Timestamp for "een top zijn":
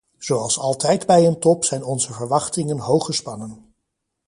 1.27-1.83